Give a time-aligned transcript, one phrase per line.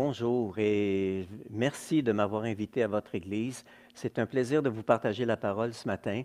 [0.00, 3.64] Bonjour et merci de m'avoir invité à votre Église.
[3.96, 6.22] C'est un plaisir de vous partager la parole ce matin.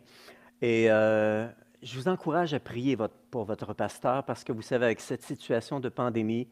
[0.61, 1.47] Et euh,
[1.81, 2.96] je vous encourage à prier
[3.32, 6.47] pour votre pasteur parce que vous savez, avec cette situation de pandémie,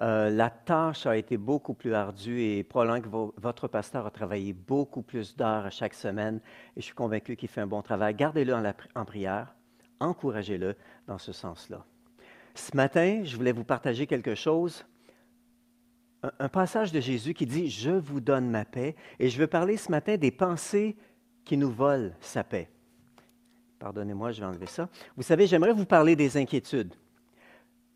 [0.00, 4.52] euh, la tâche a été beaucoup plus ardue et probablement que votre pasteur a travaillé
[4.52, 6.42] beaucoup plus d'heures chaque semaine
[6.76, 8.14] et je suis convaincu qu'il fait un bon travail.
[8.14, 8.54] Gardez-le
[8.94, 9.54] en prière,
[9.98, 11.86] encouragez-le dans ce sens-là.
[12.54, 14.84] Ce matin, je voulais vous partager quelque chose
[16.22, 19.76] un passage de Jésus qui dit, Je vous donne ma paix, et je veux parler
[19.76, 20.96] ce matin des pensées
[21.44, 22.68] qui nous volent sa paix.
[23.78, 24.88] Pardonnez-moi, je vais enlever ça.
[25.16, 26.94] Vous savez, j'aimerais vous parler des inquiétudes.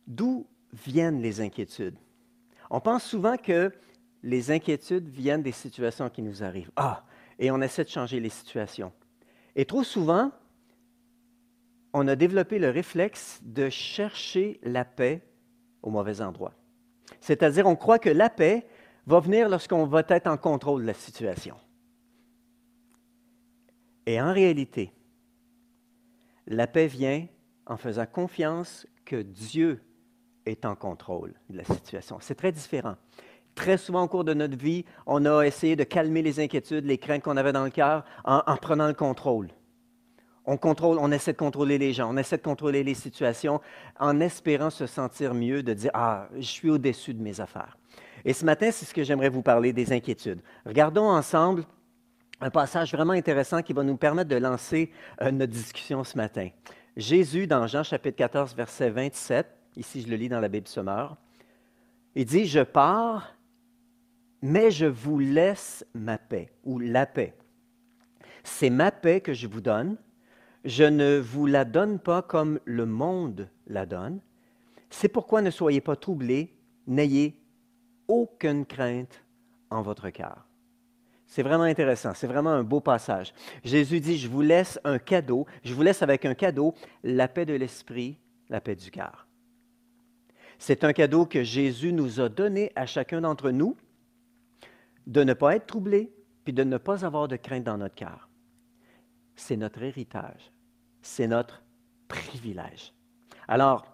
[0.07, 1.97] D'où viennent les inquiétudes?
[2.71, 3.71] On pense souvent que
[4.23, 6.71] les inquiétudes viennent des situations qui nous arrivent.
[6.77, 7.05] Ah,
[7.39, 8.93] et on essaie de changer les situations.
[9.55, 10.33] Et trop souvent,
[11.93, 15.23] on a développé le réflexe de chercher la paix
[15.83, 16.55] au mauvais endroit.
[17.25, 18.67] C'est-à-dire, on croit que la paix
[19.07, 21.57] va venir lorsqu'on va être en contrôle de la situation.
[24.05, 24.93] Et en réalité,
[26.47, 27.27] la paix vient
[27.65, 29.81] en faisant confiance que Dieu
[30.45, 32.19] est en contrôle de la situation.
[32.21, 32.97] C'est très différent.
[33.55, 36.99] Très souvent au cours de notre vie, on a essayé de calmer les inquiétudes, les
[36.99, 39.49] craintes qu'on avait dans le cœur en, en, prenant le contrôle.
[40.47, 43.61] On, essaie de contrôler les gens, on essaie de contrôler les situations
[43.99, 47.79] en espérant se sentir mieux, de dire Ah, je suis au-dessus de mes affaires.
[48.27, 50.41] Et ce matin, c'est ce que j'aimerais vous parler des inquiétudes.
[50.67, 51.65] Regardons ensemble
[52.41, 54.91] un passage vraiment intéressant qui va nous permettre de lancer
[55.23, 56.49] euh, notre discussion ce matin.
[56.97, 61.17] Jésus, dans Jean chapitre 14, verset 27, ici je le lis dans la Bible sommaire,
[62.15, 63.35] il dit Je pars,
[64.43, 67.35] mais je vous laisse ma paix, ou la paix.
[68.43, 69.97] C'est ma paix que je vous donne
[70.65, 74.21] je ne vous la donne pas comme le monde la donne.
[74.91, 76.55] C'est pourquoi ne soyez pas troublés,
[76.87, 77.39] n'ayez
[78.09, 79.23] aucune crainte
[79.71, 80.47] en votre cœur.
[81.27, 83.35] C'est vraiment intéressant, c'est vraiment un beau passage.
[83.65, 87.45] Jésus dit, je vous laisse un cadeau, je vous laisse avec un cadeau la paix
[87.45, 89.27] de l'esprit, la paix du cœur.
[90.59, 93.77] C'est un cadeau que Jésus nous a donné à chacun d'entre nous
[95.07, 96.11] de ne pas être troublé,
[96.45, 98.29] puis de ne pas avoir de crainte dans notre cœur.
[99.37, 100.54] C'est notre héritage
[101.05, 101.63] c'est notre
[102.09, 102.93] privilège.
[103.47, 103.87] Alors,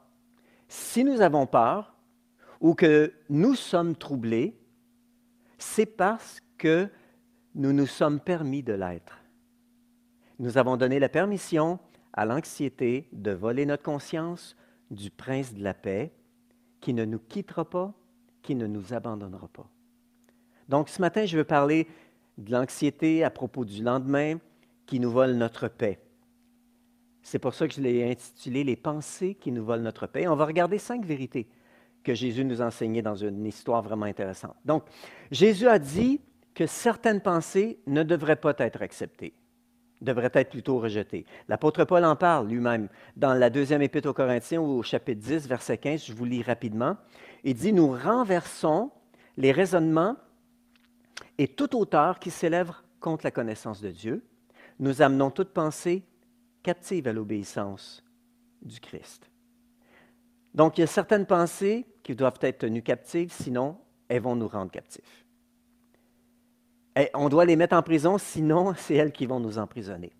[0.68, 1.94] si nous avons peur
[2.60, 4.56] ou que nous sommes troublés,
[5.58, 6.88] c'est parce que
[7.54, 9.18] nous nous sommes permis de l'être.
[10.38, 11.80] Nous avons donné la permission
[12.12, 14.56] à l'anxiété de voler notre conscience
[14.90, 16.12] du prince de la paix
[16.80, 17.92] qui ne nous quittera pas,
[18.42, 19.68] qui ne nous abandonnera pas.
[20.68, 21.88] Donc ce matin, je veux parler
[22.38, 24.38] de l'anxiété à propos du lendemain
[24.86, 25.98] qui nous vole notre paix.
[27.22, 30.26] C'est pour ça que je l'ai intitulé Les pensées qui nous volent notre paix.
[30.26, 31.48] On va regarder cinq vérités
[32.02, 34.56] que Jésus nous a enseignées dans une histoire vraiment intéressante.
[34.64, 34.84] Donc,
[35.30, 36.20] Jésus a dit
[36.54, 39.34] que certaines pensées ne devraient pas être acceptées,
[40.00, 41.26] devraient être plutôt rejetées.
[41.48, 45.78] L'apôtre Paul en parle lui-même dans la deuxième épître aux Corinthiens au chapitre 10, verset
[45.78, 46.96] 15, je vous lis rapidement.
[47.44, 48.90] Il dit, nous renversons
[49.36, 50.16] les raisonnements
[51.38, 54.24] et toute hauteur qui s'élève contre la connaissance de Dieu.
[54.78, 56.02] Nous amenons toute pensée
[56.62, 58.04] captive à l'obéissance
[58.62, 59.30] du Christ.
[60.54, 63.78] Donc, il y a certaines pensées qui doivent être tenues captives, sinon
[64.08, 65.24] elles vont nous rendre captifs.
[66.96, 70.12] Et on doit les mettre en prison, sinon c'est elles qui vont nous emprisonner.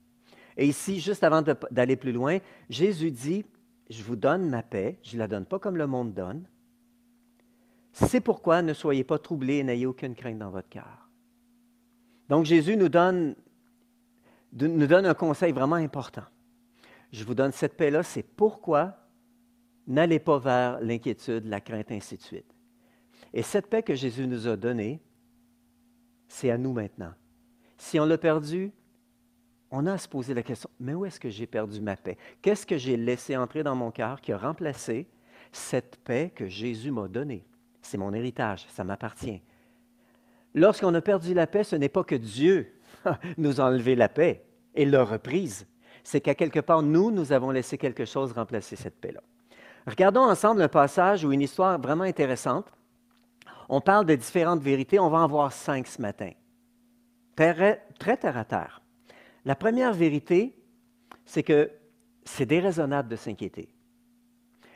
[0.57, 3.45] Et ici, juste avant d'aller plus loin, Jésus dit,
[3.89, 6.47] je vous donne ma paix, je ne la donne pas comme le monde donne.
[7.93, 11.09] C'est pourquoi ne soyez pas troublés et n'ayez aucune crainte dans votre cœur.
[12.29, 13.35] Donc Jésus nous donne
[14.53, 16.25] nous donne un conseil vraiment important.
[17.13, 18.97] Je vous donne cette paix-là, c'est pourquoi
[19.87, 22.55] n'allez pas vers l'inquiétude, la crainte, ainsi de suite.
[23.33, 25.01] Et cette paix que Jésus nous a donnée,
[26.29, 27.13] c'est à nous maintenant.
[27.77, 28.73] Si on l'a perdue,
[29.71, 32.17] on a à se poser la question, mais où est-ce que j'ai perdu ma paix?
[32.43, 35.09] Qu'est-ce que j'ai laissé entrer dans mon cœur qui a remplacé
[35.53, 37.45] cette paix que Jésus m'a donnée?
[37.83, 39.41] C'est mon héritage, ça m'appartient.
[40.55, 42.75] Lorsqu'on a perdu la paix, ce n'est pas que Dieu
[43.39, 44.45] nous a enlevé la paix
[44.75, 45.67] et l'a reprise.
[46.05, 49.23] C'est qu'à quelque part, nous, nous avons laissé quelque chose remplacer cette paix-là.
[49.87, 52.67] Regardons ensemble un passage ou une histoire vraiment intéressante.
[53.69, 54.99] On parle de différentes vérités.
[54.99, 56.31] On va en voir cinq ce matin.
[57.37, 58.83] Très, très terre à terre.
[59.45, 60.55] La première vérité,
[61.25, 61.71] c'est que
[62.25, 63.69] c'est déraisonnable de s'inquiéter.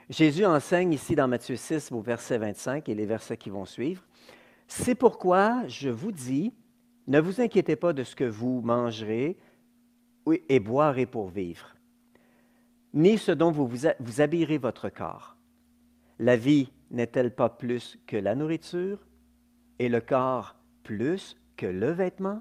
[0.09, 4.03] Jésus enseigne ici dans Matthieu 6 au verset 25 et les versets qui vont suivre.
[4.67, 6.53] C'est pourquoi je vous dis,
[7.07, 9.37] ne vous inquiétez pas de ce que vous mangerez
[10.27, 11.75] et boirez pour vivre,
[12.93, 15.37] ni ce dont vous, vous habillerez votre corps.
[16.19, 19.05] La vie n'est-elle pas plus que la nourriture
[19.79, 22.41] et le corps plus que le vêtement?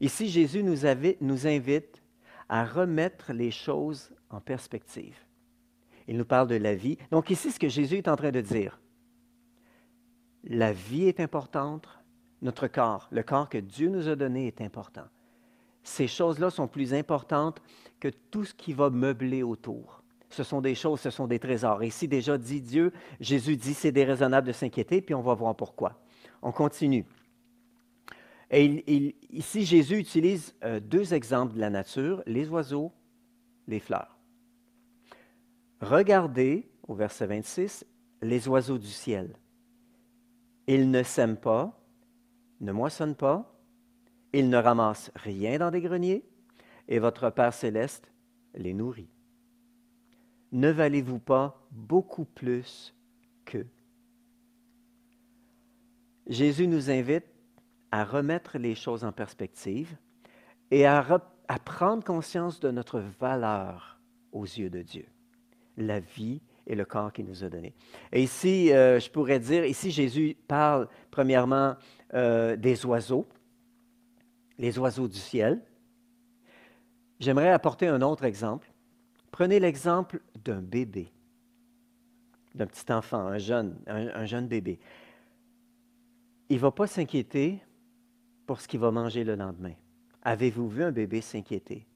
[0.00, 0.78] Ici, Jésus nous,
[1.20, 2.02] nous invite
[2.48, 5.16] à remettre les choses en perspective.
[6.08, 6.98] Il nous parle de la vie.
[7.10, 8.80] Donc ici, ce que Jésus est en train de dire,
[10.44, 11.86] la vie est importante,
[12.42, 15.06] notre corps, le corps que Dieu nous a donné est important.
[15.82, 17.60] Ces choses-là sont plus importantes
[18.00, 20.02] que tout ce qui va meubler autour.
[20.30, 21.84] Ce sont des choses, ce sont des trésors.
[21.84, 26.00] Ici déjà dit Dieu, Jésus dit c'est déraisonnable de s'inquiéter, puis on va voir pourquoi.
[26.40, 27.04] On continue.
[28.50, 32.92] Et ici, Jésus utilise euh, deux exemples de la nature, les oiseaux,
[33.66, 34.18] les fleurs.
[35.80, 37.86] Regardez, au verset 26,
[38.20, 39.34] les oiseaux du ciel.
[40.66, 41.80] Ils ne sèment pas,
[42.60, 43.51] ne moissonnent pas,
[44.32, 46.24] ils ne ramassent rien dans des greniers,
[46.88, 48.10] et votre Père céleste
[48.54, 49.10] les nourrit.
[50.52, 52.94] Ne valez-vous pas beaucoup plus
[53.44, 53.66] qu'eux?
[56.26, 57.24] Jésus nous invite
[57.90, 59.96] à remettre les choses en perspective
[60.70, 61.20] et à,
[61.64, 63.98] prendre conscience de notre valeur
[64.32, 65.04] aux yeux de Dieu,
[65.76, 67.74] la vie et le corps qu'il nous a donné.
[68.12, 71.76] Et ici, euh, je pourrais dire, ici Jésus parle premièrement
[72.14, 73.26] euh, des oiseaux,
[74.58, 75.62] les oiseaux du ciel.
[77.20, 78.70] J'aimerais apporter un autre exemple.
[79.30, 81.12] Prenez l'exemple d'un bébé,
[82.54, 84.78] d'un petit enfant, un jeune, un jeune bébé.
[86.48, 87.62] Il ne va pas s'inquiéter
[88.46, 89.72] pour ce qu'il va manger le lendemain.
[90.22, 91.86] Avez-vous vu un bébé s'inquiéter,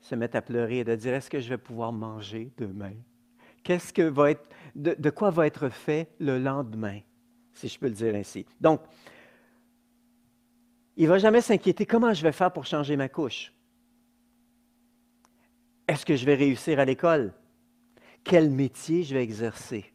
[0.00, 2.92] se mettre à pleurer et de dire est-ce que je vais pouvoir manger demain?
[3.62, 7.00] Qu'est-ce que va être de, de, quoi va être fait le lendemain,
[7.52, 8.46] si je peux le dire ainsi?
[8.60, 8.80] Donc,
[10.98, 13.54] il ne va jamais s'inquiéter comment je vais faire pour changer ma couche?
[15.86, 17.32] Est-ce que je vais réussir à l'école?
[18.24, 19.92] Quel métier je vais exercer?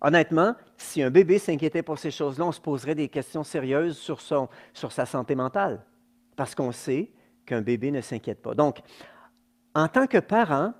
[0.00, 4.22] Honnêtement, si un bébé s'inquiétait pour ces choses-là, on se poserait des questions sérieuses sur,
[4.22, 5.84] sur sa santé mentale,
[6.34, 7.12] parce qu'on sait
[7.44, 8.54] qu'un bébé ne s'inquiète pas.
[8.54, 8.78] Donc,
[9.74, 10.72] en tant que parents,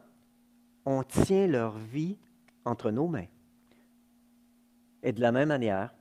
[0.87, 2.17] on tient leur vie
[2.65, 3.27] entre nos mains.
[5.03, 5.95] Et de la même manière,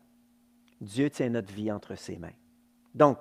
[0.80, 2.32] Dieu tient notre vie entre ses mains.
[2.94, 3.18] Donc,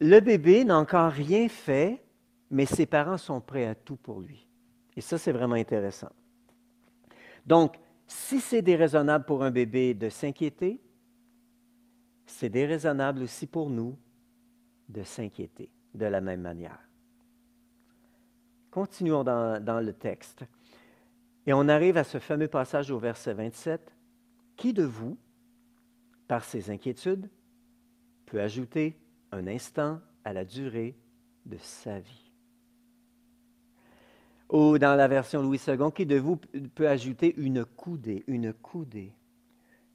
[0.00, 2.02] le bébé n'a encore rien fait,
[2.50, 4.46] mais ses parents sont prêts à tout pour lui.
[4.96, 6.10] Et ça, c'est vraiment intéressant.
[7.46, 10.80] Donc, si c'est déraisonnable pour un bébé de s'inquiéter,
[12.26, 13.96] c'est déraisonnable aussi pour nous
[14.88, 16.78] de s'inquiéter de la même manière.
[18.70, 20.44] Continuons dans, le texte.
[21.46, 23.92] Et on arrive à ce fameux passage au verset 27.
[24.56, 25.16] Qui de vous,
[26.26, 27.28] par ses inquiétudes,
[28.34, 28.98] peut ajouter
[29.30, 30.96] un instant à la durée
[31.46, 32.32] de sa vie?
[34.50, 36.38] Ou dans la version Louis II, qui de vous
[36.74, 39.12] peut ajouter une coudée, une coudée,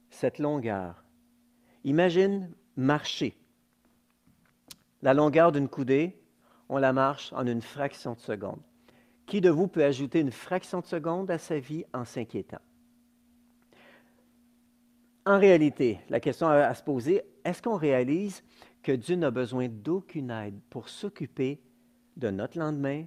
[0.08, 1.04] cette longueur.
[1.84, 3.36] Imagine marcher.
[5.02, 6.18] La longueur d'une coudée,
[6.70, 8.62] on la marche en une fraction de seconde.
[9.26, 12.62] Qui de vous peut ajouter une fraction de seconde à sa vie en s'inquiétant?
[15.30, 18.42] En réalité, la question à se poser, est-ce qu'on réalise
[18.82, 21.60] que Dieu n'a besoin d'aucune aide pour s'occuper
[22.16, 23.04] de notre lendemain,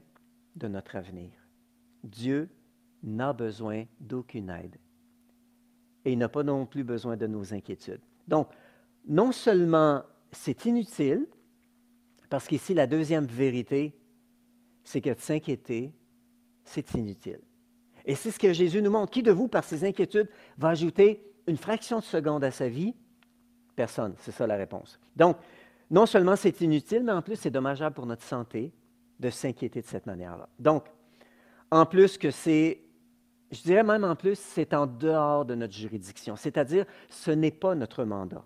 [0.56, 1.31] de notre avenir?
[2.01, 2.48] Dieu
[3.03, 4.77] n'a besoin d'aucune aide.
[6.06, 8.00] Et il n'a pas non plus besoin de nos inquiétudes.
[8.25, 8.48] Donc,
[9.06, 11.27] non seulement c'est inutile,
[12.30, 14.00] parce qu'ici, la deuxième vérité,
[14.86, 15.92] c'est que de s'inquiéter,
[16.63, 17.42] c'est inutile.
[18.06, 19.12] Et c'est ce que Jésus nous montre.
[19.12, 22.94] Qui de vous, par ses inquiétudes, va ajouter une fraction de seconde à sa vie?
[23.76, 24.14] Personne.
[24.20, 25.00] C'est ça la réponse.
[25.16, 25.38] Donc,
[25.90, 28.72] non seulement c'est inutile, mais en plus, c'est dommageable pour notre santé,
[29.20, 30.50] de s'inquiéter de cette manière-là.
[30.60, 30.86] Donc,
[31.72, 32.82] en plus que c'est,
[33.52, 37.76] je dirais même en plus, c'est en dehors de notre juridiction, c'est-à-dire ce n'est pas
[37.76, 38.44] notre mandat.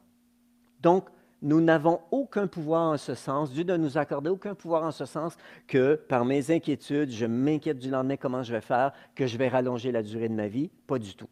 [0.82, 1.10] Donc,
[1.42, 5.06] nous n'avons aucun pouvoir en ce sens, Dieu ne nous accorder aucun pouvoir en ce
[5.06, 5.38] sens
[5.68, 9.48] que par mes inquiétudes, je m'inquiète du lendemain comment je vais faire, que je vais
[9.48, 10.70] rallonger la durée de ma vie.
[10.88, 11.30] Pas du tout.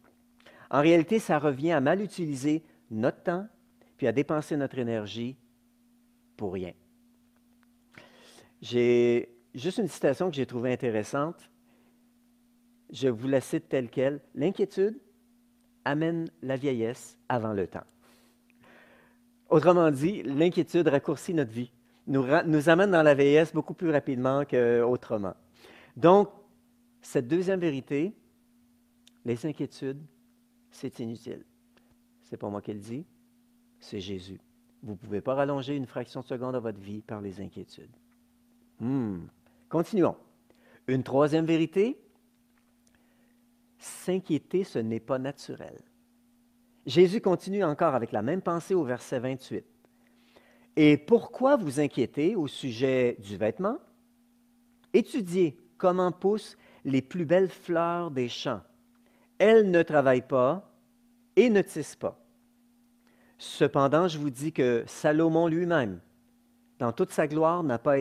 [0.70, 3.46] En réalité, ça revient à mal utiliser notre temps,
[3.96, 5.36] puis à dépenser notre énergie
[6.36, 6.72] pour rien.
[8.60, 11.50] J'ai juste une citation que j'ai trouvée intéressante.
[12.90, 14.20] Je vous la cite telle qu'elle.
[14.34, 14.98] L'inquiétude
[15.84, 17.84] amène la vieillesse avant le temps.
[19.48, 21.70] Autrement dit, l'inquiétude raccourcit notre vie,
[22.06, 25.34] nous, nous amène dans la vieillesse beaucoup plus rapidement qu'autrement.
[25.96, 26.28] Donc,
[27.00, 28.12] cette deuxième vérité,
[29.24, 30.00] les inquiétudes,
[30.76, 31.44] c'est inutile.
[32.22, 33.04] C'est pas moi qui le dis,
[33.80, 34.40] c'est Jésus.
[34.82, 37.96] Vous ne pouvez pas rallonger une fraction de seconde de votre vie par les inquiétudes.
[38.78, 39.26] Hmm.
[39.68, 40.16] Continuons.
[40.86, 41.98] Une troisième vérité,
[43.78, 45.80] s'inquiéter, ce n'est pas naturel.
[46.84, 49.64] Jésus continue encore avec la même pensée au verset 28.
[50.76, 53.78] Et pourquoi vous inquiétez au sujet du vêtement?
[54.92, 58.60] Étudiez comment poussent les plus belles fleurs des champs.
[59.38, 60.70] Elles ne travaillent pas
[61.36, 62.18] et ne tissent pas.
[63.38, 66.00] Cependant, je vous dis que Salomon lui-même,
[66.78, 67.98] dans toute sa gloire, n'a pas,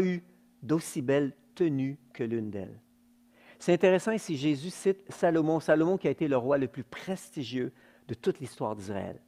[0.00, 0.22] eu
[0.62, 2.80] d'aussi belle tenue que l'une d'elles.
[3.58, 7.72] C'est intéressant ici, Jésus cite Salomon, Salomon qui a été le roi le plus prestigieux
[8.08, 9.20] de toute l'histoire d'Israël.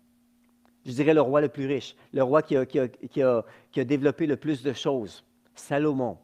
[0.84, 4.72] Je dirais le roi le plus riche, le roi qui a, développé le plus de
[4.72, 5.24] choses.
[5.54, 6.18] Salomon,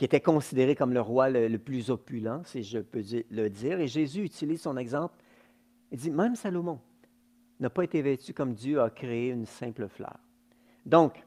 [0.00, 3.80] qui était considéré comme le roi le, plus opulent, si je peux le dire.
[3.80, 5.14] Et Jésus utilise son exemple.
[5.92, 6.80] Il dit, même Salomon
[7.58, 10.16] n'a pas été vêtu comme Dieu a créé une simple fleur.
[10.86, 11.22] Donc,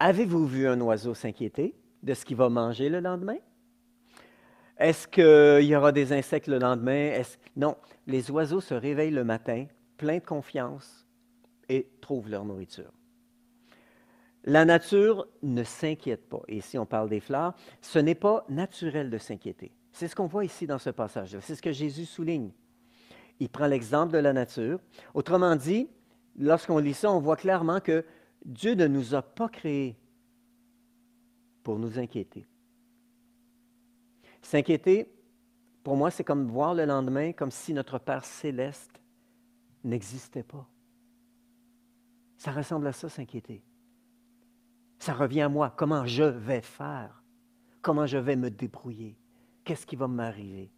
[0.00, 3.38] avez-vous vu un oiseau s'inquiéter de ce qu'il va manger le lendemain?
[4.76, 7.22] Est-ce qu'il y aura des insectes le lendemain?
[7.56, 7.74] Non,
[8.06, 9.64] les oiseaux se réveillent le matin,
[9.96, 11.06] pleins de confiance,
[11.70, 12.92] et trouvent leur nourriture.
[14.44, 16.42] La nature ne s'inquiète pas.
[16.48, 17.54] Et ici, on parle des fleurs.
[17.80, 19.72] Ce n'est pas naturel de s'inquiéter.
[19.92, 21.38] C'est ce qu'on voit ici dans ce passage.
[21.40, 22.50] C'est ce que Jésus souligne.
[23.38, 24.80] Il prend l'exemple de la nature.
[25.14, 25.88] Autrement dit,
[26.36, 28.04] lorsqu'on lit ça, on voit clairement que
[28.44, 29.96] Dieu ne nous a pas créés
[31.62, 32.46] pour nous inquiéter.
[34.40, 35.12] S'inquiéter,
[35.84, 39.00] pour moi, c'est comme voir le lendemain comme si notre Père céleste
[39.84, 40.66] n'existait pas.
[42.36, 43.62] Ça ressemble à ça, s'inquiéter.
[45.02, 47.24] Ça revient à moi, comment je vais faire,
[47.80, 49.18] comment je vais me débrouiller,
[49.64, 50.70] qu'est-ce qui va m'arriver?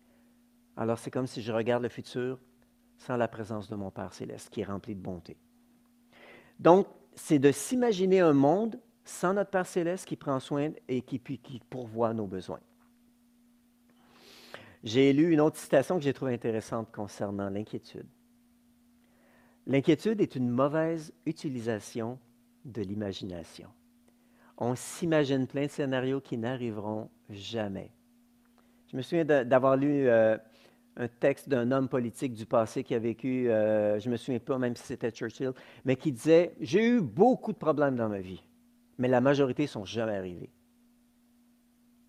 [0.79, 2.41] Alors c'est comme si je regarde le futur
[2.97, 5.37] sans la présence de mon Père céleste qui est rempli de bonté.
[6.59, 11.21] Donc, c'est de s'imaginer un monde sans notre Père céleste qui prend soin et qui,
[11.21, 12.63] qui pourvoit nos besoins.
[14.83, 18.09] J'ai lu une autre citation que j'ai trouvée intéressante concernant l'inquiétude.
[19.67, 22.19] L'inquiétude est une mauvaise utilisation
[22.65, 23.69] de l'imagination.
[24.59, 27.91] On s'imagine plein de scénarios qui n'arriveront jamais.
[28.91, 30.39] Je me souviens d'avoir lu euh,
[30.97, 34.39] un texte d'un homme politique du passé qui a vécu, euh, je ne me souviens
[34.39, 35.53] pas même si c'était Churchill,
[35.85, 38.43] mais qui disait, j'ai eu beaucoup de problèmes dans ma vie,
[38.99, 40.51] mais la majorité ne sont jamais arrivés.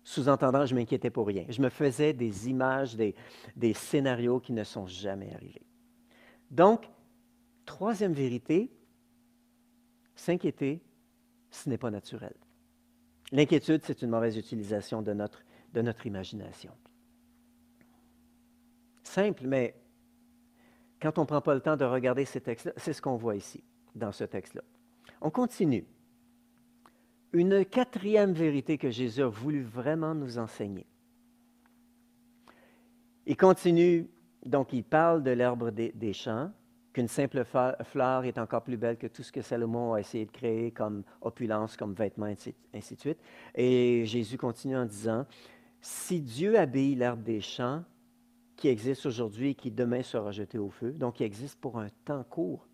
[0.04, 1.44] Sous-entendant, je m'inquiétais pour rien.
[1.48, 3.16] Je me faisais des images, des,
[3.56, 5.66] des scénarios qui ne sont jamais arrivés.
[6.48, 6.88] Donc,
[7.64, 8.70] troisième vérité,
[10.14, 10.80] s'inquiéter,
[11.56, 12.34] ce n'est pas naturel.
[13.32, 16.72] L'inquiétude, c'est une mauvaise utilisation de notre, imagination.
[19.02, 19.74] Simple, mais
[21.00, 23.36] quand on ne prend pas le temps de regarder ces textes-là, c'est ce qu'on voit
[23.36, 23.62] ici,
[23.94, 24.62] dans ce texte-là.
[25.20, 25.86] On continue
[27.32, 30.86] une quatrième vérité que Jésus a voulu vraiment nous enseigner.
[33.26, 34.08] Il continue,
[34.44, 36.52] donc il parle de l'herbe des, champs,
[36.96, 40.30] qu'une simple fleur est encore plus belle que tout ce que Salomon a essayé de
[40.30, 42.34] créer comme opulence, comme vêtements,
[42.72, 43.18] ainsi de suite.
[43.54, 45.26] Et Jésus continue en disant,
[45.82, 47.84] si Dieu habille l'herbe des champs,
[48.56, 51.88] qui existe aujourd'hui et qui demain sera jeté au feu, donc qui existe pour un
[52.06, 52.66] temps court,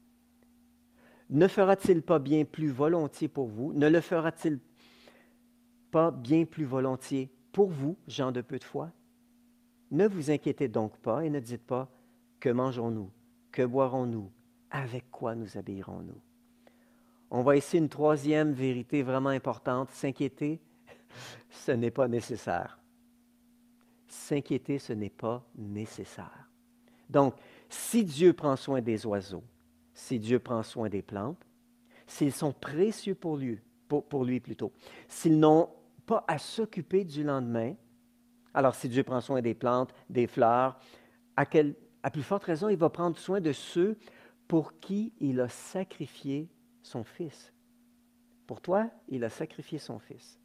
[1.29, 3.73] ne fera-t-il pas bien plus volontiers pour vous?
[3.73, 4.61] Ne le fera-t-il
[5.91, 8.93] pas bien plus volontiers pour vous, gens de peu de foi?
[9.91, 11.91] Ne vous inquiétez donc pas et ne dites pas
[12.39, 13.11] que mangeons-nous,
[13.53, 14.31] que boirons-nous,
[14.71, 16.21] avec quoi nous habillerons-nous?
[17.31, 19.91] On voit ici une troisième vérité vraiment importante.
[19.91, 20.61] S'inquiéter,
[21.51, 22.79] ce n'est pas nécessaire.
[24.07, 26.49] S'inquiéter, ce n'est pas nécessaire.
[27.09, 27.35] Donc,
[27.69, 29.45] si Dieu prend soin des oiseaux,
[29.95, 31.43] si Dieu prend soin des plantes,
[32.07, 34.73] s'ils sont précieux pour lui, pour, lui plutôt,
[35.09, 35.71] s'ils n'ont
[36.07, 37.75] pas à s'occuper du lendemain,
[38.55, 40.79] alors si Dieu prend soin des plantes, des fleurs,
[41.37, 43.97] à, quelle, à plus forte raison, il va prendre soin de ceux
[44.49, 46.49] pour qui il a sacrifié
[46.83, 47.53] son Fils.
[48.47, 50.39] Pour toi, il a sacrifié son Fils.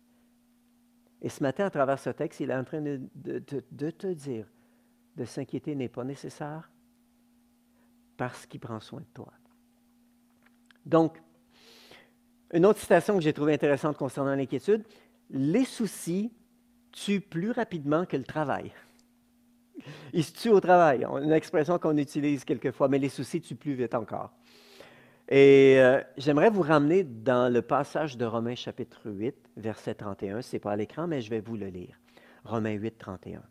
[1.22, 3.02] Et ce matin, à travers ce texte, il est en train de,
[3.90, 4.46] te dire,
[5.16, 6.70] de s'inquiéter n'est pas nécessaire
[8.18, 9.32] parce qu'il prend soin de toi.
[10.86, 11.22] Donc,
[12.54, 14.86] une autre citation que j'ai trouvée intéressante concernant l'inquiétude,
[15.32, 16.32] les soucis
[16.92, 18.72] tuent plus rapidement que le travail.
[20.14, 23.74] Ils se tuent au travail, une expression qu'on utilise quelquefois, mais les soucis tuent plus
[23.74, 24.32] vite encore.
[25.30, 30.42] Et euh, j'aimerais vous ramener dans le passage de Romains chapitre 8, verset 31.
[30.42, 32.00] Ce n'est pas à l'écran, mais je vais vous le lire.
[32.46, 33.44] Romains 8, 31.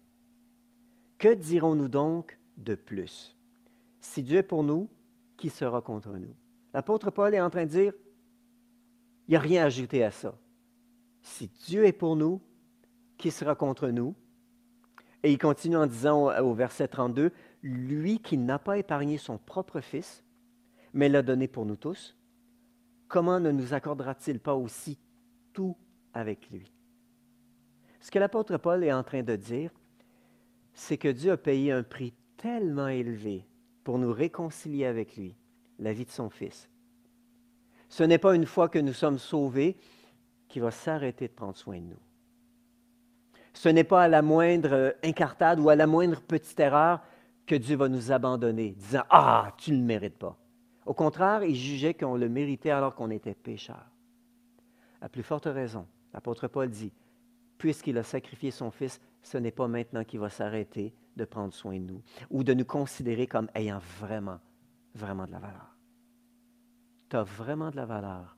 [1.19, 3.37] Que dirons-nous donc de plus?
[4.01, 4.89] Si Dieu est pour nous,
[5.37, 6.35] qui sera contre nous?
[6.73, 7.93] L'apôtre Paul est en train de dire,
[9.29, 10.35] il n'y a rien à ajouter à ça.
[11.21, 12.41] Si Dieu est pour nous,
[13.19, 14.15] qui sera contre nous?
[15.27, 17.33] Et il continue en disant au, verset 32,
[17.65, 20.23] lui qui n'a pas épargné son propre Fils,
[20.93, 22.17] mais l'a donné pour nous tous,
[23.09, 25.01] comment ne nous accordera-t-il pas aussi
[25.53, 25.77] tout
[26.15, 26.71] avec lui?
[27.99, 29.73] Ce que l'apôtre Paul est en train de dire,
[30.75, 33.49] c'est que Dieu a payé un prix tellement élevé
[33.83, 35.35] pour nous réconcilier avec lui,
[35.81, 36.71] la vie de son Fils.
[37.89, 39.77] Ce n'est pas une fois que nous sommes sauvés
[40.47, 42.06] qu'il va s'arrêter de prendre soin de nous.
[43.57, 47.01] Ce n'est pas à la moindre incartade ou à la moindre petite erreur
[47.47, 50.37] que Dieu va nous abandonner, disant Ah, tu ne le mérites pas.
[50.85, 53.91] Au contraire, il jugeait qu'on le méritait alors qu'on était pécheur.
[55.01, 56.93] À plus forte raison, l'apôtre Paul dit
[57.57, 61.79] Puisqu'il a sacrifié son Fils, ce n'est pas maintenant qu'il va s'arrêter de prendre soin
[61.81, 64.39] de nous ou de nous considérer comme ayant vraiment,
[64.95, 65.75] vraiment de la valeur.
[67.09, 68.37] Tu as vraiment de la valeur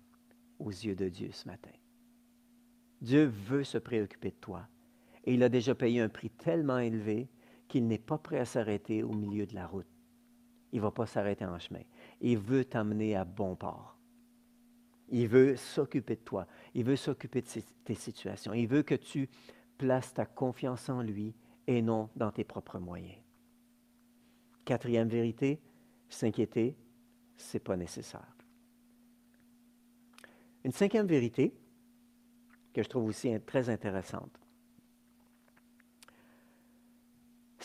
[0.60, 1.72] aux yeux de Dieu ce matin.
[3.00, 4.68] Dieu veut se préoccuper de toi
[5.28, 7.28] et il a déjà payé un prix tellement élevé
[7.68, 9.86] qu'il n'est pas prêt à s'arrêter au milieu de la route.
[10.72, 11.82] Il ne va pas s'arrêter en chemin.
[12.22, 13.98] Il veut t'amener à bon port.
[15.10, 16.46] Il veut s'occuper de toi.
[16.72, 17.46] Il veut s'occuper de
[17.84, 18.54] tes situations.
[18.54, 19.28] Il veut que tu
[19.76, 21.34] places ta confiance en lui
[21.66, 23.20] et non dans tes propres moyens.
[24.64, 25.60] Quatrième vérité,
[26.08, 26.74] s'inquiéter,
[27.36, 28.34] ce n'est pas nécessaire.
[30.64, 31.52] Une cinquième vérité,
[32.72, 34.47] que je trouve aussi très intéressante.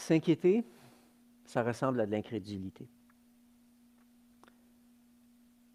[0.03, 0.65] S'inquiéter,
[1.45, 2.89] ça ressemble à de l'incrédulité.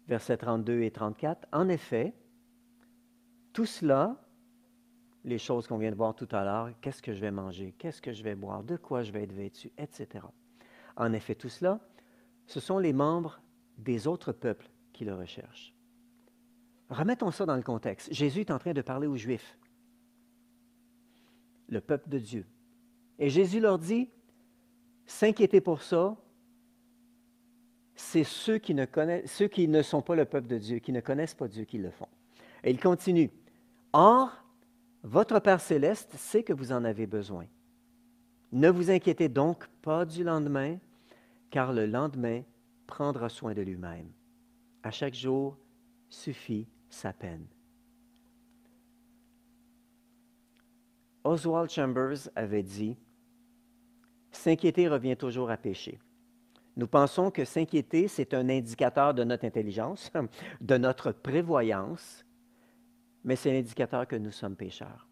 [0.07, 1.47] Versets 32 et 34.
[1.51, 2.13] En effet,
[3.53, 4.23] tout cela,
[5.23, 8.03] les choses qu'on vient de voir tout à l'heure, qu'est-ce que je vais manger, qu'est-ce
[8.03, 10.23] que je vais boire, de quoi je vais être vêtu, etc.
[10.95, 11.79] En effet, tout cela,
[12.45, 13.41] ce sont les membres
[13.79, 15.73] des autres peuples qui le recherchent.
[16.91, 18.13] Remettons ça dans le contexte.
[18.13, 19.57] Jésus est en train de parler aux Juifs,
[21.67, 22.45] le peuple de Dieu.
[23.17, 24.09] Et Jésus leur dit,
[25.09, 26.15] S'inquiéter pour ça,
[27.95, 30.91] c'est ceux qui, ne connaissent, ceux qui ne sont pas le peuple de Dieu, qui
[30.91, 32.07] ne connaissent pas Dieu, qui le font.
[32.63, 33.31] Et il continue.
[33.91, 34.29] Or,
[35.01, 37.47] votre Père céleste sait que vous en avez besoin.
[38.51, 40.77] Ne vous inquiétez donc pas du lendemain,
[41.49, 42.43] car le lendemain
[42.85, 44.11] prendra soin de lui-même.
[44.83, 45.57] À chaque jour
[46.07, 47.47] suffit sa peine.
[51.23, 52.95] Oswald Chambers avait dit
[54.31, 55.99] S'inquiéter revient toujours à pécher.
[56.75, 60.11] Nous pensons que s'inquiéter, c'est un indicateur de notre intelligence,
[60.61, 62.25] de notre prévoyance,
[63.23, 65.07] mais c'est l'indicateur que nous sommes pécheurs.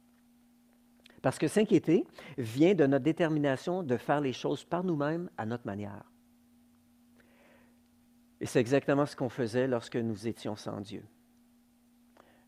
[1.21, 2.05] Parce que s'inquiéter
[2.37, 6.09] vient de notre détermination de faire les choses par nous-mêmes à notre manière.
[8.39, 11.03] Et c'est exactement ce qu'on faisait lorsque nous étions sans Dieu.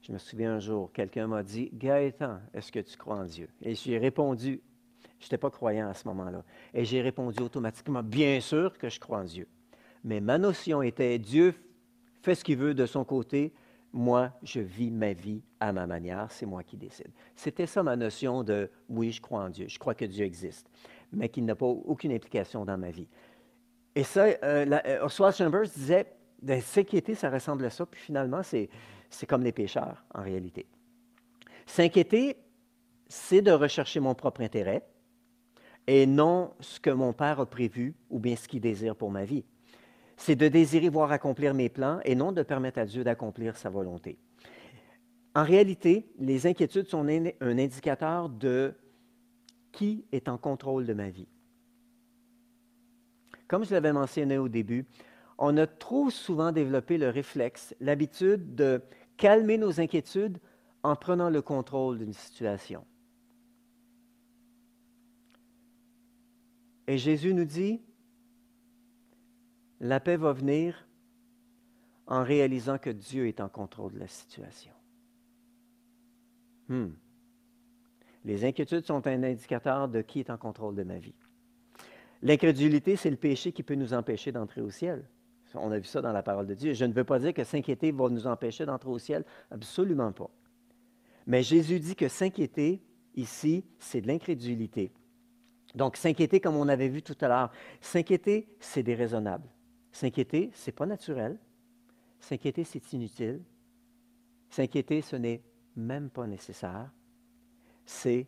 [0.01, 3.49] Je me souviens un jour, quelqu'un m'a dit Gaëtan, est-ce que tu crois en Dieu
[3.61, 4.61] Et j'ai répondu
[5.19, 6.43] je n'étais pas croyant à ce moment-là.
[6.73, 9.47] Et j'ai répondu automatiquement, bien sûr que je crois en Dieu.
[10.03, 11.53] Mais ma notion était, Dieu
[12.21, 13.53] fait ce qu'il veut de son côté,
[13.91, 17.11] moi, je vis ma vie à ma manière, c'est moi qui décide.
[17.35, 20.69] C'était ça ma notion de, oui, je crois en Dieu, je crois que Dieu existe,
[21.11, 23.07] mais qu'il n'a pas aucune implication dans ma vie.
[23.95, 26.05] Et ça, euh, euh Chambers disait,
[26.41, 28.69] ben, s'inquiéter, ça ressemble à ça, puis finalement, c'est
[29.27, 30.67] comme les pécheurs, en réalité.
[31.65, 32.37] S'inquiéter,
[33.07, 34.87] c'est de rechercher mon propre intérêt,
[35.87, 39.25] et non ce que mon Père a prévu ou bien ce qu'il désire pour ma
[39.25, 39.43] vie.
[40.17, 43.69] C'est de désirer voir accomplir mes plans et non de permettre à Dieu d'accomplir sa
[43.69, 44.17] volonté.
[45.35, 48.73] En réalité, les inquiétudes sont un indicateur de
[49.71, 51.27] qui est en contrôle de ma vie.
[53.47, 54.85] Comme je l'avais mentionné au début,
[55.37, 58.81] on a trop souvent développé le réflexe, l'habitude de
[59.17, 60.39] calmer nos inquiétudes
[60.83, 62.85] en prenant le contrôle d'une situation.
[66.89, 67.79] Et Jésus nous dit,
[69.79, 70.87] la paix va venir
[72.07, 74.73] en réalisant que Dieu est en contrôle de la situation.
[76.67, 76.87] Hmm.
[78.25, 81.13] Les inquiétudes sont un indicateur de qui est en contrôle de ma vie.
[82.23, 85.07] L'incrédulité, c'est le péché qui peut nous empêcher d'entrer au ciel.
[85.53, 86.73] On a vu ça dans la parole de Dieu.
[86.73, 89.25] Je ne veux pas dire que s'inquiéter va nous empêcher d'entrer au ciel.
[89.51, 90.31] Absolument pas.
[91.27, 92.81] Mais Jésus dit que s'inquiéter,
[93.13, 94.91] ici, c'est de l'incrédulité.
[95.75, 97.51] Donc, s'inquiéter, comme on avait vu tout à l'heure,
[97.81, 99.47] s'inquiéter, c'est déraisonnable.
[99.91, 101.37] S'inquiéter, ce n'est pas naturel.
[102.19, 103.41] S'inquiéter, c'est inutile.
[104.49, 105.41] S'inquiéter, ce n'est
[105.75, 106.91] même pas nécessaire.
[107.85, 108.27] C'est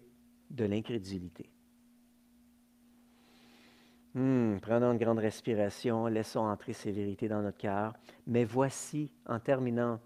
[0.49, 1.49] de l'incrédulité.
[4.13, 7.93] Hmm, prenons une grande respiration, laissons entrer ces vérités dans notre cœur.
[8.27, 9.99] Mais voici, en terminant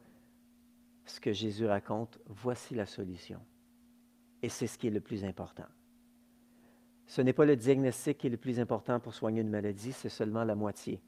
[1.06, 3.40] ce que Jésus raconte, voici la solution.
[4.42, 5.66] Et c'est ce qui est le plus important
[7.08, 10.10] ce n'est pas le diagnostic qui est le plus important pour soigner une maladie, c'est
[10.10, 11.02] seulement la moitié.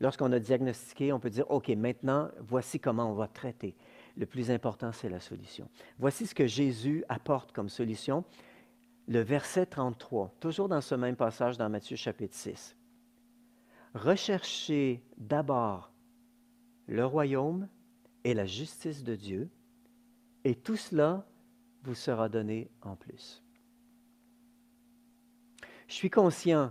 [0.00, 3.76] Lorsqu'on a diagnostiqué, on peut dire, OK, maintenant, voici comment on va traiter.
[4.16, 5.68] Le plus important, c'est la solution.
[5.98, 8.24] Voici ce que Jésus apporte comme solution.
[9.08, 12.76] Le verset 33, toujours dans ce même passage dans Matthieu chapitre 6.
[13.94, 15.92] Recherchez d'abord
[16.86, 17.68] le royaume
[18.24, 19.48] et la justice de Dieu,
[20.44, 21.26] et tout cela
[21.82, 23.43] vous sera donné en plus.
[25.88, 26.70] Je suis conscient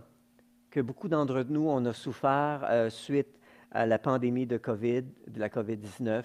[0.71, 3.39] que beaucoup d'entre nous, on a souffert euh, suite
[3.71, 6.23] à la pandémie de COVID, de la COVID-19.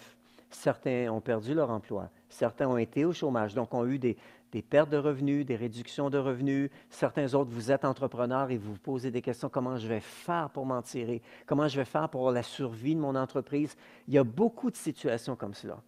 [0.51, 4.17] Certains ont perdu leur emploi, certains ont été au chômage, donc ont eu des,
[4.53, 6.71] des pertes de revenus, des réductions de revenus.
[6.89, 10.49] Certains autres, vous êtes entrepreneurs et vous vous posez des questions, comment je vais faire
[10.51, 11.21] pour m'en tirer?
[11.47, 13.77] Comment je vais faire pour la survie de mon entreprise?
[14.07, 15.83] Il y a beaucoup de situations comme cela.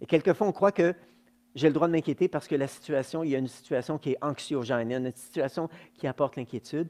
[0.00, 0.94] Et quelquefois, on croit que
[1.54, 4.12] j'ai le droit de m'inquiéter parce que la situation, il y a une situation qui
[4.12, 6.88] est anxiogène, il y a une situation qui apporte l'inquiétude.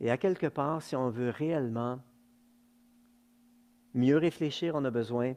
[0.00, 2.00] Et à quelque part, si on veut réellement
[3.92, 5.34] mieux réfléchir, on a besoin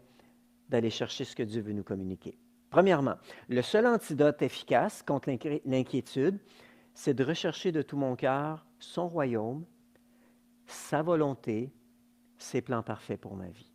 [0.69, 2.37] d'aller chercher ce que Dieu veut nous communiquer.
[2.69, 3.15] Premièrement,
[3.49, 5.29] le seul antidote efficace contre
[5.65, 6.39] l'inquiétude,
[6.93, 9.65] c'est de rechercher de tout mon cœur son royaume,
[10.65, 11.71] sa volonté,
[12.37, 13.71] ses plans parfaits pour ma vie.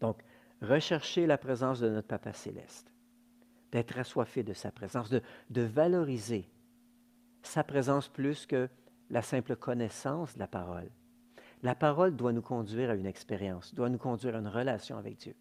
[0.00, 0.22] Donc,
[0.62, 2.92] rechercher la présence de notre Papa céleste
[3.72, 6.48] d'être assoiffé de sa présence, de, valoriser
[7.42, 8.68] sa présence plus que
[9.10, 10.90] la simple connaissance de la parole.
[11.62, 15.16] La parole doit nous conduire à une expérience, doit nous conduire à une relation avec
[15.18, 15.34] Dieu.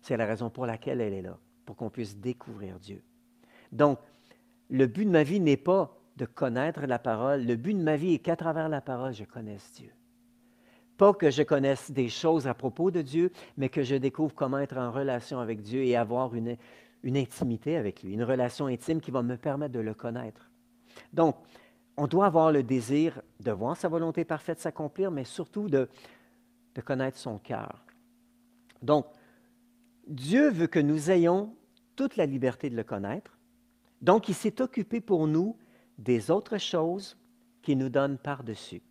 [0.00, 3.02] C'est la raison pour laquelle elle est là, pour qu'on puisse découvrir Dieu.
[3.70, 3.98] Donc,
[4.70, 7.96] le but de ma vie n'est pas de connaître la parole, le but de ma
[7.96, 9.90] vie est qu'à travers la parole, je connaisse Dieu.
[10.96, 14.58] Pas que je connaisse des choses à propos de Dieu, mais que je découvre comment
[14.58, 16.56] être en relation avec Dieu et avoir une,
[17.02, 20.50] une intimité avec lui, une relation intime qui va me permettre de le connaître.
[21.12, 21.36] Donc,
[21.96, 25.88] on doit avoir le désir de voir sa volonté parfaite s'accomplir, mais surtout de,
[26.74, 27.84] de connaître son cœur.
[28.82, 29.06] Donc,
[30.06, 31.54] Dieu veut que nous ayons
[31.96, 33.38] toute la liberté de le connaître.
[34.00, 35.56] Donc, il s'est occupé pour nous
[35.98, 37.16] des autres choses
[37.62, 38.82] qui nous donnent par-dessus.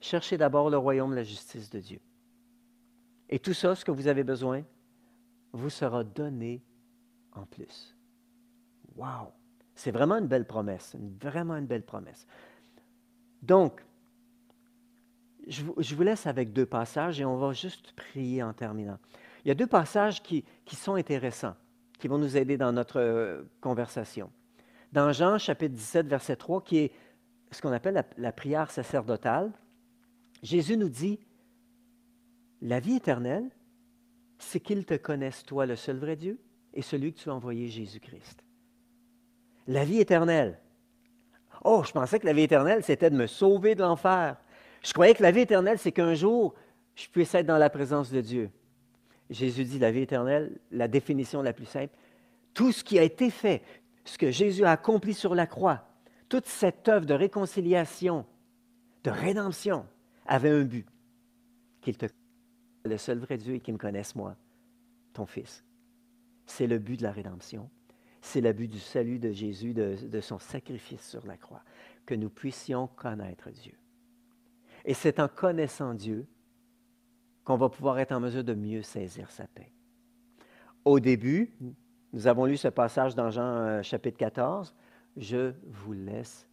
[0.00, 2.00] Cherchez d'abord le royaume de la justice de Dieu.
[3.28, 4.62] Et tout ça, ce que vous avez besoin,
[5.52, 6.62] vous sera donné
[7.32, 7.96] en plus.
[8.96, 9.32] Wow!
[9.74, 12.26] C'est vraiment une belle promesse, vraiment une belle promesse.
[13.42, 13.84] Donc,
[15.46, 18.98] je vous, laisse avec deux passages et on va juste prier en terminant.
[19.44, 21.56] Il y a deux passages qui, sont intéressants,
[21.98, 24.30] qui vont nous aider dans notre euh, conversation.
[24.92, 26.92] Dans Jean chapitre 17, verset 3, qui est
[27.50, 29.50] ce qu'on appelle la prière sacerdotale,
[30.42, 31.18] Jésus nous dit,
[32.60, 33.50] la vie éternelle,
[34.42, 36.38] c'est qu'ils te connaissent, toi, le seul vrai Dieu,
[36.74, 38.42] et celui que tu as envoyé, Jésus-Christ.
[39.66, 40.58] La vie éternelle.
[41.64, 44.36] Oh, je pensais que la vie éternelle, c'était de me sauver de l'enfer.
[44.82, 46.54] Je croyais que la vie éternelle, c'est qu'un jour,
[46.94, 48.50] je puisse être dans la présence de Dieu.
[49.30, 51.94] Jésus dit la vie éternelle, la définition la plus simple,
[52.52, 53.62] tout ce qui a été fait,
[54.04, 55.86] ce que Jésus a accompli sur la croix,
[56.28, 58.26] toute cette œuvre de réconciliation,
[59.04, 59.86] de rédemption,
[60.26, 60.86] avait un but,
[61.80, 62.06] qu'il te
[62.84, 64.36] le seul vrai Dieu et qui me connaisse moi,
[65.12, 65.64] ton Fils.
[66.46, 67.70] C'est le but de la rédemption.
[68.20, 71.62] C'est le but du salut de Jésus, de, son sacrifice sur la croix,
[72.06, 73.74] que nous puissions connaître Dieu.
[74.84, 76.26] Et c'est en connaissant Dieu
[77.44, 79.72] qu'on va pouvoir être en mesure de mieux saisir sa paix.
[80.84, 81.52] Au début,
[82.12, 84.74] nous avons lu ce passage dans Jean euh, chapitre 14,
[85.16, 86.48] Je vous laisse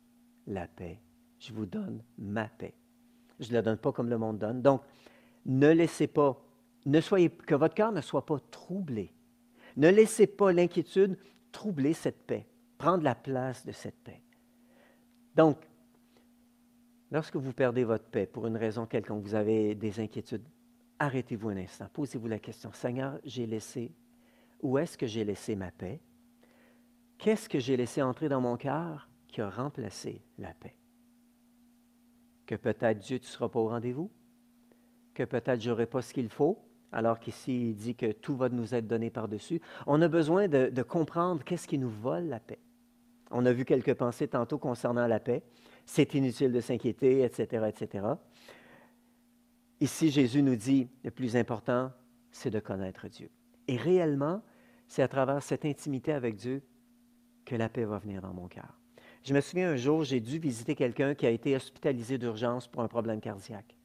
[0.48, 1.00] la paix.
[1.40, 2.74] Je vous donne ma paix.
[3.40, 4.62] Je ne la donne pas comme le monde donne.
[4.62, 4.82] Donc,
[5.46, 6.42] ne laissez pas,
[6.86, 9.14] ne soyez, que votre cœur ne soit pas troublé.
[9.78, 11.18] Ne laissez pas l'inquiétude
[11.52, 12.48] troubler cette paix,
[12.78, 14.22] prendre la place de cette paix.
[15.36, 15.58] Donc,
[17.12, 20.46] lorsque vous perdez votre paix pour une raison quelconque, vous avez des inquiétudes,
[21.00, 23.94] arrêtez-vous un instant, posez-vous la question, Seigneur, j'ai laissé,
[24.62, 26.02] où est-ce que j'ai laissé ma paix?
[27.18, 30.76] Qu'est-ce que j'ai laissé entrer dans mon cœur qui a remplacé la paix?
[32.46, 34.10] Que peut-être Dieu ne sera pas au rendez-vous?
[35.14, 36.60] Que peut-être je n'aurai pas ce qu'il faut,
[36.92, 39.62] alors qu'ici il dit que tout va nous être donné par-dessus.
[39.86, 42.60] On a besoin de, de comprendre qu'est-ce qui nous vole la paix.
[43.32, 45.44] On a vu quelques pensées tantôt concernant la paix.
[45.86, 48.06] C'est inutile de s'inquiéter, etc., etc.
[49.80, 51.92] Ici, Jésus nous dit, le plus important,
[52.32, 53.30] c'est de connaître Dieu.
[53.68, 54.42] Et réellement,
[54.88, 56.62] c'est à travers cette intimité avec Dieu
[57.46, 58.80] que la paix va venir dans mon cœur.
[59.24, 62.82] Je me souviens un jour, j'ai dû visiter quelqu'un qui a été hospitalisé d'urgence pour
[62.82, 63.76] un problème cardiaque.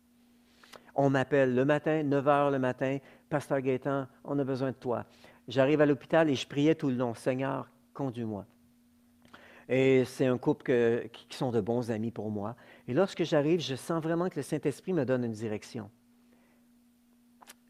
[0.95, 5.05] On m'appelle le matin, 9 heures le matin, Pasteur Gaétan, on a besoin de toi.
[5.49, 8.47] J'arrive à l'hôpital et je priais tout le long, Seigneur, conduis-moi.
[9.69, 12.55] Et c'est un couple qui sont de bons amis pour moi.
[12.87, 15.91] Et lorsque j'arrive, je sens vraiment que le Saint-Esprit me donne une direction.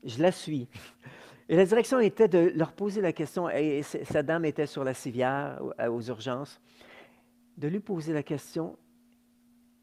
[0.03, 0.69] Je la suis.
[1.49, 4.95] Et la direction était de leur poser la question, et sa dame était sur la
[4.95, 5.61] civière
[5.91, 6.59] aux urgences,
[7.59, 8.79] de lui poser la question,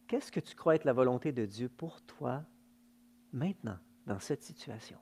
[0.08, 2.42] qu'est-ce que tu crois être la volonté de Dieu pour toi
[3.34, 4.98] maintenant, dans cette situation?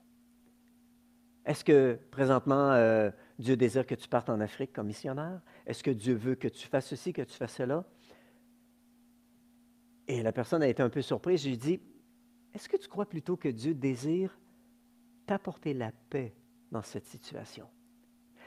[1.46, 5.42] Est-ce que présentement, euh, Dieu désire que tu partes en Afrique comme missionnaire?
[5.66, 7.86] Est-ce que Dieu veut que tu fasses ceci, que tu fasses cela?
[10.08, 11.42] Et la personne a été un peu surprise.
[11.42, 11.82] Je lui ai dit,
[12.54, 14.38] est-ce que tu crois plutôt que Dieu désire
[15.26, 16.36] t'apporter la paix
[16.72, 17.68] dans cette situation?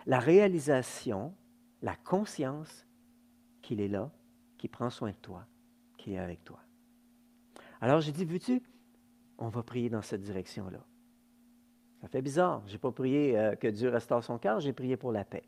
[0.06, 1.34] La réalisation,
[1.82, 2.86] la conscience
[3.62, 4.10] qu'il est là,
[4.58, 5.46] qu'il prend soin de toi,
[5.96, 6.60] qu'il est avec toi.
[7.80, 8.62] Alors j'ai dit, veux-tu,
[9.42, 10.78] on va prier dans cette direction-là.
[12.00, 12.62] Ça fait bizarre.
[12.66, 15.42] Je n'ai pas prié euh, que Dieu restaure son cœur, j'ai prié pour la paix.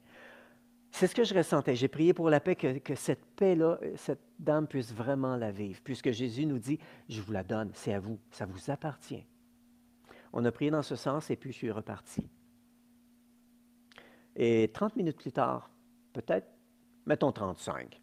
[0.90, 1.74] C'est ce que je ressentais.
[1.76, 5.80] J'ai prié pour la paix, que, cette paix-là, euh, cette dame puisse vraiment la vivre,
[5.82, 6.78] puisque Jésus nous dit,
[7.08, 9.24] je vous la donne, c'est à vous, ça vous appartient.
[10.32, 12.28] On a prié dans ce sens et puis je suis reparti.
[14.34, 15.70] Et 30 minutes plus tard,
[16.12, 16.48] peut-être,
[17.06, 18.00] mettons 35,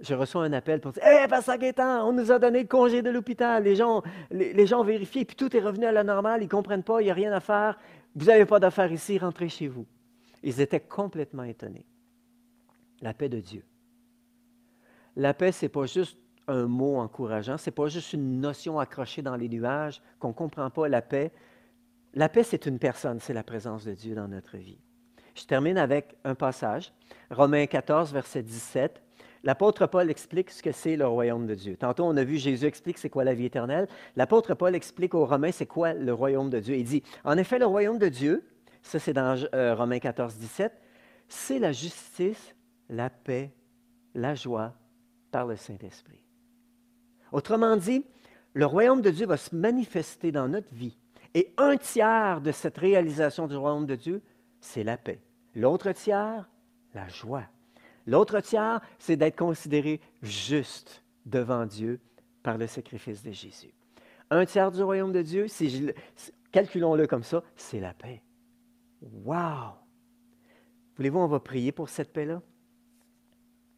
[0.00, 2.68] je reçois un appel pour dire Hé, hey, Pasteur Gaétan, on nous a donné le
[2.68, 3.62] congé de l'hôpital.
[3.62, 6.40] Les gens, les, gens ont vérifié, puis tout est revenu à la normale.
[6.40, 7.78] Ils ne comprennent pas, il n'y a rien à faire.
[8.14, 9.86] Vous n'avez pas d'affaires ici, rentrez chez vous.
[10.42, 11.86] Ils étaient complètement étonnés.
[13.02, 13.64] La paix de Dieu.
[15.16, 18.78] La paix, ce n'est pas juste un mot encourageant, ce n'est pas juste une notion
[18.78, 20.88] accrochée dans les nuages qu'on ne comprend pas.
[20.88, 21.30] La paix,
[22.14, 24.80] la paix, c'est une personne, c'est la présence de Dieu dans notre vie.
[25.34, 26.92] Je termine avec un passage,
[27.30, 29.00] Romains 14, verset 17.
[29.42, 31.76] L'apôtre Paul explique ce que c'est le royaume de Dieu.
[31.76, 33.88] Tantôt, on a vu Jésus explique c'est quoi la vie éternelle.
[34.16, 36.76] L'apôtre Paul explique aux Romains c'est quoi le royaume de Dieu.
[36.76, 38.44] Il dit, en effet, le royaume de Dieu,
[38.82, 40.72] ça c'est dans euh, Romains 14, 17,
[41.28, 42.54] c'est la justice,
[42.90, 43.50] la paix,
[44.14, 44.74] la joie
[45.30, 46.22] par le Saint-Esprit.
[47.32, 48.04] Autrement dit,
[48.52, 50.98] le royaume de Dieu va se manifester dans notre vie.
[51.34, 54.22] Et un tiers de cette réalisation du royaume de Dieu,
[54.60, 55.20] c'est la paix.
[55.54, 56.48] L'autre tiers,
[56.94, 57.44] la joie.
[58.06, 62.00] L'autre tiers, c'est d'être considéré juste devant Dieu
[62.42, 63.72] par le sacrifice de Jésus.
[64.30, 65.92] Un tiers du royaume de Dieu, si
[66.52, 68.22] calculons-le comme ça, c'est la paix.
[69.02, 69.74] Wow!
[70.96, 72.42] Voulez-vous, on va prier pour cette paix-là?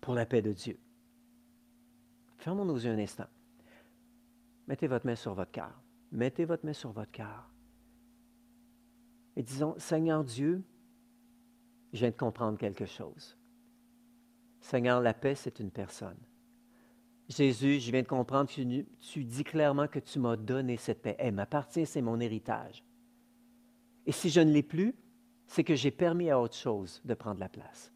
[0.01, 0.79] Pour la paix de Dieu.
[2.39, 3.29] Fermons nos yeux un instant.
[4.67, 5.73] Mettez votre main sur votre cœur.
[6.11, 7.49] Mettez votre main sur votre cœur.
[9.37, 10.63] Et disons, Seigneur Dieu,
[11.93, 13.37] je viens de comprendre quelque chose.
[14.63, 16.17] Seigneur, la paix, c'est une personne.
[17.29, 21.17] Jésus, je viens de comprendre que tu, dis clairement que tu m'as donné cette paix.
[21.19, 22.85] Elle m'appartient, c'est mon héritage.
[24.07, 24.95] Et si je ne l'ai plus,
[25.47, 27.93] c'est que j'ai permis à autre chose de prendre la place.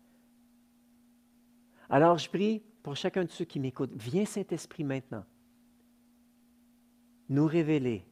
[1.88, 5.24] Alors je prie pour chacun de ceux qui m'écoutent, viens Saint-Esprit maintenant,
[7.29, 8.05] nous révéler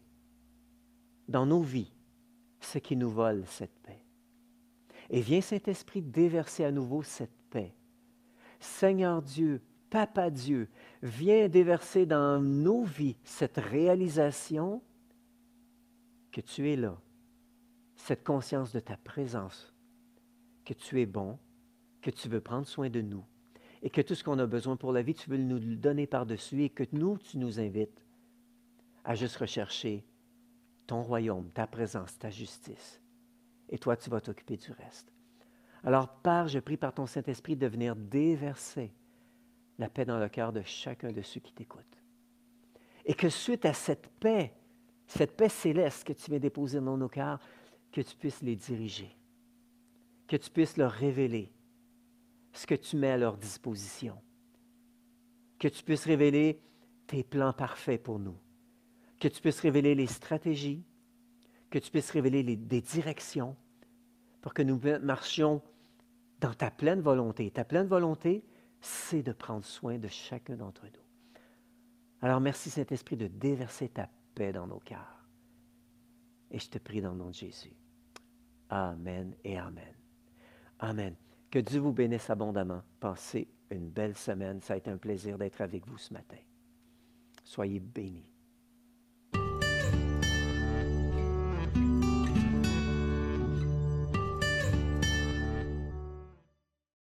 [1.28, 1.92] dans nos vies
[2.60, 4.04] ce qui nous vole cette paix.
[5.10, 7.74] Et viens Saint-Esprit déverser à nouveau cette paix
[8.64, 10.68] Seigneur Dieu, Papa Dieu,
[11.02, 14.82] viens déverser dans nos vies cette réalisation
[16.32, 16.98] que tu es là,
[17.94, 19.72] cette conscience de ta présence,
[20.64, 21.38] que tu es bon,
[22.00, 23.24] que tu veux prendre soin de nous
[23.82, 26.06] et que tout ce qu'on a besoin pour la vie, tu veux nous le donner
[26.06, 28.04] par-dessus et que nous, tu nous invites
[29.04, 30.04] à juste rechercher
[30.86, 33.00] ton royaume, ta présence, ta justice.
[33.68, 35.13] Et toi, tu vas t'occuper du reste.
[35.84, 38.94] Alors, Père, je prie par ton Saint-Esprit de venir déverser
[39.78, 42.02] la paix dans le cœur de chacun de ceux qui t'écoutent.
[43.04, 44.54] Et que suite à cette paix,
[45.06, 47.38] cette paix céleste que tu viens déposer dans nos cœurs,
[47.92, 49.14] que tu puisses les diriger,
[50.26, 51.52] que tu puisses leur révéler
[52.54, 54.16] ce que tu mets à leur disposition,
[55.58, 56.62] que tu puisses révéler
[57.06, 58.38] tes plans parfaits pour nous,
[59.20, 60.82] que tu puisses révéler les stratégies,
[61.68, 63.54] que tu puisses révéler des directions
[64.40, 65.60] pour que nous marchions
[66.40, 67.50] dans ta pleine volonté.
[67.50, 68.44] Ta pleine volonté,
[68.80, 71.40] c'est de prendre soin de chacun d'entre nous.
[72.22, 75.26] Alors merci Saint-Esprit de déverser ta paix dans nos cœurs.
[76.50, 77.74] Et je te prie dans le nom de Jésus.
[78.70, 79.94] Amen et Amen.
[80.78, 81.14] Amen.
[81.50, 82.82] Que Dieu vous bénisse abondamment.
[82.98, 84.60] Passez une belle semaine.
[84.60, 86.38] Ça a été un plaisir d'être avec vous ce matin.
[87.44, 88.33] Soyez bénis.